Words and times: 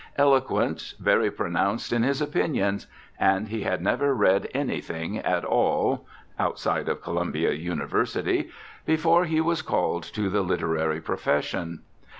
eloquent, 0.17 0.95
very 0.99 1.29
pronounced 1.29 1.93
in 1.93 2.01
his 2.01 2.23
opinions; 2.23 2.87
and 3.19 3.49
he 3.49 3.61
had 3.61 3.83
never 3.83 4.15
read 4.15 4.47
anything 4.51 5.19
at 5.19 5.45
all 5.45 6.07
(outside 6.39 6.89
of 6.89 7.03
Columbia 7.03 7.51
University) 7.51 8.49
before 8.83 9.25
he 9.25 9.39
was 9.39 9.61
called 9.61 10.01
to 10.01 10.27
the 10.27 10.41
literary 10.41 10.99
profession. 11.01 11.81